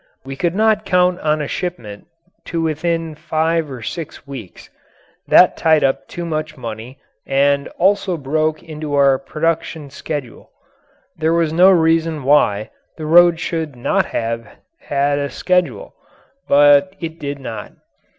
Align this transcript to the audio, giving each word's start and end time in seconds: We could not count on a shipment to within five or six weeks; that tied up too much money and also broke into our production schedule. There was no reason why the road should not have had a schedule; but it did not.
We 0.25 0.35
could 0.35 0.55
not 0.55 0.83
count 0.83 1.19
on 1.19 1.43
a 1.43 1.47
shipment 1.47 2.07
to 2.45 2.59
within 2.59 3.13
five 3.13 3.69
or 3.69 3.83
six 3.83 4.25
weeks; 4.25 4.67
that 5.27 5.55
tied 5.55 5.83
up 5.83 6.07
too 6.07 6.25
much 6.25 6.57
money 6.57 6.97
and 7.27 7.67
also 7.77 8.17
broke 8.17 8.63
into 8.63 8.95
our 8.95 9.19
production 9.19 9.91
schedule. 9.91 10.49
There 11.17 11.33
was 11.33 11.53
no 11.53 11.69
reason 11.69 12.23
why 12.23 12.71
the 12.97 13.05
road 13.05 13.39
should 13.39 13.75
not 13.75 14.07
have 14.07 14.47
had 14.79 15.19
a 15.19 15.29
schedule; 15.29 15.93
but 16.47 16.95
it 16.99 17.19
did 17.19 17.37
not. 17.37 17.73